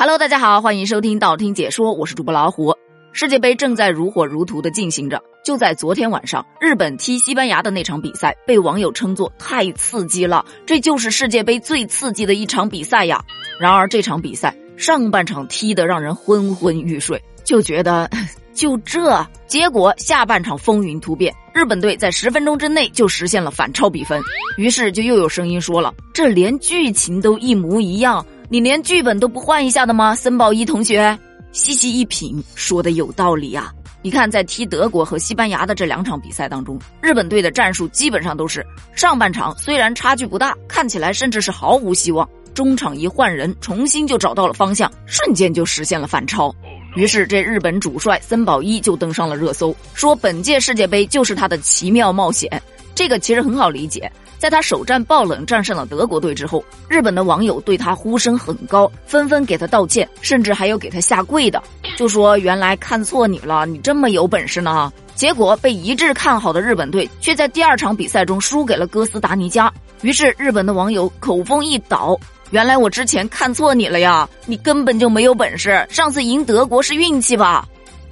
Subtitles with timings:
[0.00, 2.74] Hello，大家好，欢迎收听道听解说，我是主播老虎。
[3.12, 13.22] 世界杯正在如火如荼的进行着，就在昨天晚上，日本踢西班牙的那场比赛被网友称作太刺激了，这就是世界杯最刺激的一场比赛呀。
[13.60, 18.08] 然而这场比赛上半场踢得让人昏昏欲睡，就觉得
[18.54, 24.18] 就这，结果下半场风云突变，日本队在十分钟之内就实现了反超比分，
[24.56, 28.24] 于是就又有声音说了，这连剧情都一模一样。
[28.52, 31.16] 你连剧本都不换一下的吗，森保一同学？
[31.52, 33.72] 细细一品，说的有道理呀。
[34.02, 46.52] 你看，在踢德国和西班牙的这两场比赛当中，日本队的战术基本上都是上半场虽然差距不大，看起来甚至是毫无希望，中场一换人，重新就找到了方向，瞬间就实现了反超。
[46.96, 52.60] 于是这日本主帅森保一就登上了热搜，说本届世界杯就是他的奇妙冒险。
[52.96, 54.10] 这个其实很好理解。
[54.40, 61.62] 在他首战爆冷战胜了德国队之后，日本的网友对他呼声很高，纷纷给他道歉，甚至还有给他下跪的，
[61.94, 64.90] 就说原来看错你了，你这么有本事呢。
[65.14, 72.18] 结果被一致看好的日本队却在第二场比赛中输给了哥斯达黎加，于是日本的网友口风一倒，
[72.50, 77.68] 原来我之前看错你了呀，你根本就没有本事，上次赢德国是运气吧。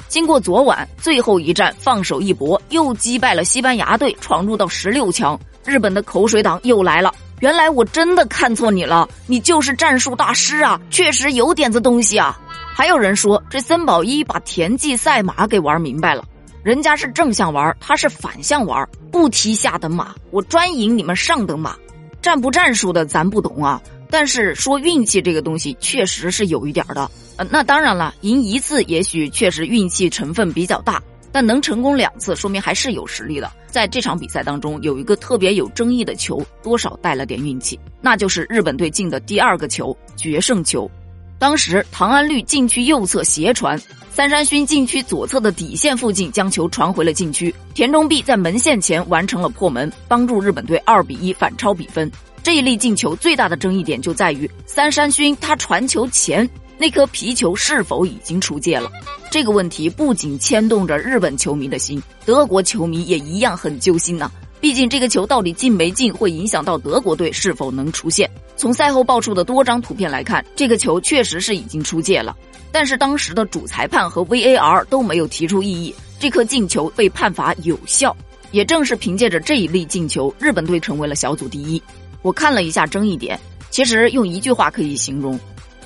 [0.09, 5.41] 经过昨晚最后一战放手一搏，又击败了西班牙队，闯入到十六强。
[5.69, 12.41] 日本的口水党又来了，原来我真的看错你了，你就是战术大师啊，确实有点子东西啊。
[12.75, 16.25] 还有人说这森保一把田忌赛马给玩明白了，
[16.63, 21.77] 人家是正向玩，他是反向玩，不踢下等马，我专赢你们上等马。
[22.23, 27.11] 战不战术的咱不懂啊，但是说运气这个东西确实是有一点的。
[27.37, 31.01] 呃，那当然了，赢一次也许确实运气成分比较大。
[31.39, 33.49] 但能成功两次，说明还是有实力的。
[33.69, 40.91] 在这场比赛当中，有一个特别有争议的球，多少带了点运气，那就是日本队进的第二个球——决胜球。
[41.39, 52.11] 当时唐安绿禁区右侧斜传，三山勋禁区左侧的底线附近将球传回了禁区，田中碧在门线前完成了破门，帮助日本队二比一反超比分。
[52.43, 58.91] 这一粒进球最大的争议点就在于三山勋他传球前那颗皮球是否已经出界了。
[59.31, 64.31] 这个问题不仅牵动着日本球迷的心，德国球迷也一样很揪心呐。
[64.61, 68.31] 毕竟这个球到底进没进，会影响到德国队是否能出线。
[68.57, 72.37] 从赛后爆出的多张图片来看，这个球确实是已经出界了。
[72.71, 78.17] 但是当时的主裁判和 VAR 都没有提出异议，这颗进球被判罚有效。
[78.51, 81.83] 也正是凭借着这一粒进球，日本队成为了小组第一。
[82.23, 83.39] 我看了一下争议点，
[83.71, 85.39] 其实用一句话可以形容。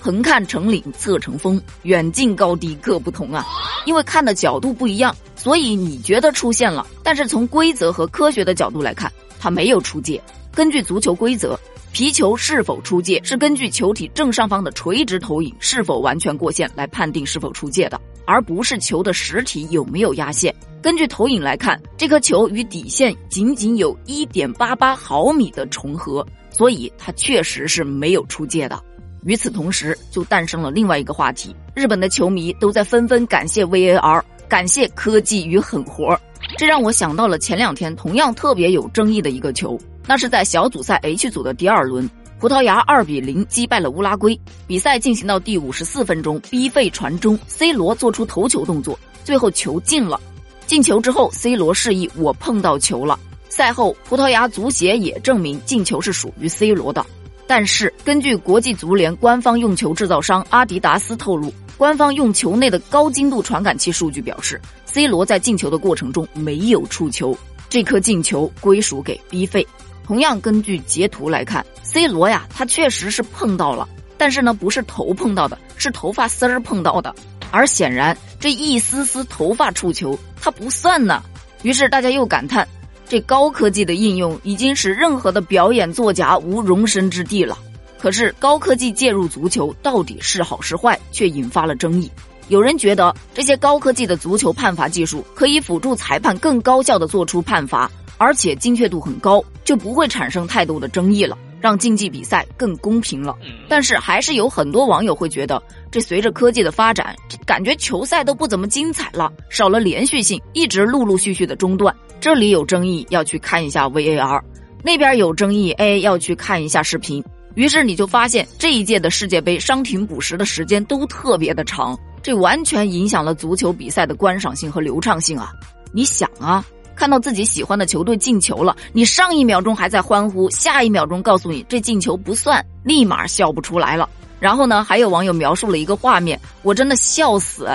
[0.02, 3.46] 横看成岭侧成峰，远近高低各不同啊！
[3.86, 10.20] 因为看的角度不一样，所以你觉得出现了，但是从规则和科学的角度来看，它没有出界。
[10.52, 11.56] 根据足球规则，
[11.92, 20.52] 皮球是否出界是根据球体正上方的垂直投影是否完全过线来判定是否出界的，而不是球的实体有没有压线。
[20.82, 28.82] 根据投影来看，这颗球与底线仅仅有一点八八毫米的重合，所以它确实是没有出界的。
[29.24, 36.18] 与此同时，就诞生了另外一个话题：日本的球迷都在纷纷感谢 VAR，感谢科技与狠活。
[36.58, 42.10] 这让我想到了前两天同样特别有争议的一个球，那是在小组赛 H 组的第二轮，
[42.40, 44.38] 葡萄牙二比零击败了乌拉圭。
[44.66, 50.20] 比赛进行到第五十四分钟，逼费传中，C 罗做出头球动作，最后球进了。
[50.66, 53.18] 进球之后，C 罗示意我碰到球了。
[53.48, 57.06] 赛后，葡萄牙足协也证明进球是属于 C 罗的。
[57.54, 67.36] 但是，根据国际足联官方用球制造商阿迪达斯透露，官方用球内的高精度传感器数据表示，C 罗在进球的过程中没有触球，
[67.68, 69.68] 这颗进球归属给 B 费。
[70.02, 73.86] 同样，根据截图来看，C 罗呀，他确实是碰到了，
[74.16, 77.14] 但是呢，不是头碰到的，是头发丝儿碰到的。
[77.50, 81.22] 而显然，这一丝丝头发触球，它不算呢。
[81.64, 82.66] 于是大家又感叹。
[83.12, 87.58] 这高科技的应用已经使任何的表演作假无容身之地了。
[88.00, 92.10] 可是高科技介入足球到底是好是坏，却引发了争议。
[92.48, 103.35] 有人觉得这些高科技的足球判罚技术可以辅助裁判更高效的做出判罚，而且精确度很高，就不会产生太多的争议了，让竞技比赛更公平了。
[103.69, 107.14] 但是还是有很多网友会觉得，这随着科技的发展，
[107.47, 111.94] 感觉球赛都不怎么精彩了，少了连续性，一直陆陆续续的中断。
[112.20, 114.41] 这里有争议，要去看一下 VAR；
[114.82, 117.23] 那边有争议，哎，要去看一下视频。
[117.55, 125.53] 于是你就发现这一届的世界杯伤停补时的时间都特别的长，这完全影响了足球比赛的观赏性和流畅性啊！
[125.93, 134.08] 你想啊，看到自己喜欢的球队进球了，你上一秒钟还在欢呼，下一秒钟告诉你这进球不算，立马笑不出来了。
[134.38, 137.68] 然后呢，还有网友描述了一个画面，我真的笑死，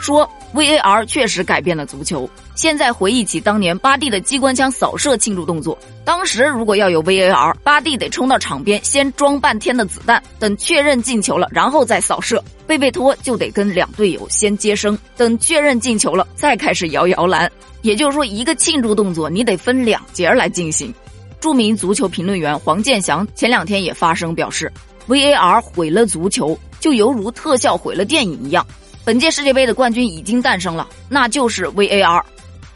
[0.00, 2.28] 说 VAR 确实改变了足球。
[2.56, 12.42] 现在回忆起当年巴蒂的机关枪扫射庆祝动作，当时如果要有 VAR，巴蒂得冲到场边先装半天的子弹，等确认进球了，然后再扫射。
[12.66, 17.50] 贝贝托就得跟两队友先接生，等确认进球了，再开始摇摇篮。
[17.82, 20.92] 也就是说，一个庆祝动作你得分两节来进行。
[21.40, 24.72] 著名足球评论员黄健翔前两天也发声表示
[25.06, 28.66] ，VAR 毁了足球，就犹如特效毁了电影一样。
[29.04, 32.22] 本届世界杯的冠军已经诞生了，那就是 VAR。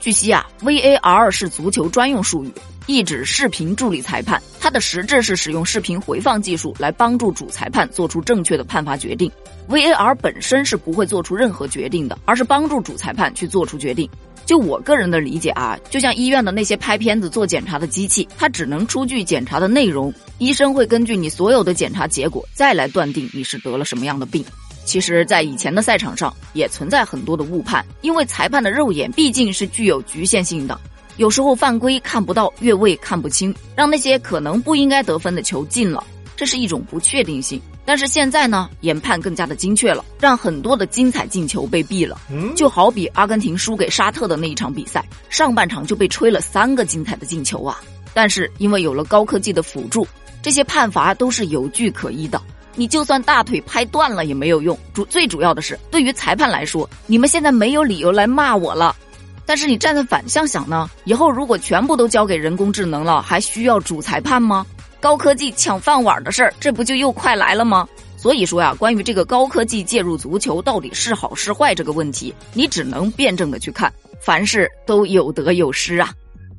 [0.01, 2.53] 据悉啊，VAR 是足球专用术语，
[2.87, 4.41] 意指视频助理裁判。
[4.61, 9.31] 它的实质是使用视频回放技术来帮助主裁判做出正确的判罚决定。
[9.69, 14.09] VAR 本身是不会做出任何决定的，而是帮助主裁判去做出决定。
[14.45, 24.45] 就我个人的理解啊，就像医院的那些拍片子做检查的机器，它只能出具检查的内容，医生会根据你所有的检查结果再来断定你是得了什么样的病。
[24.85, 30.79] 其实，在以前的赛场上也存在很多的误判，因为裁判的肉眼毕竟是具有局限性的，
[31.17, 36.03] 有时候犯规看不到，越位看不清，让那些可能不应该得分的球进了，
[36.37, 37.61] 这是一种不确定性。
[37.85, 42.21] 但是现在呢，研判更加的精确了，让很多的精彩进球被毙了。
[42.55, 47.81] 就好比阿根廷输给沙特的那一场比赛，上半场就被吹了三个精彩的进球啊！
[48.15, 50.07] 但是因为有了高科技的辅助，
[50.41, 52.41] 这些判罚都是有据可依的。
[52.75, 58.95] 你就算大腿拍断了也没有用，主最主要的是，对于裁判来说，你们现在没有理由来骂我了。
[59.45, 60.89] 但是你站在反向想呢？
[61.05, 64.65] 以后如果全部都交给人工智能了，还需要主裁判吗？
[65.01, 67.89] 高科技抢饭碗的事儿，这不就又快来了吗？
[68.17, 76.13] 所以说呀，关于这个高科技介入足球到底是好是坏这个问题，你只能辩证的去看，凡事都有得有失啊。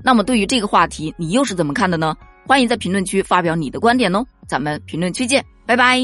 [0.03, 2.15] 那么对于这个话题，你又是怎么看的呢？
[2.45, 5.44] 欢迎在评论区发表你的观点哦，咱们评论区见。
[5.65, 5.97] 拜拜。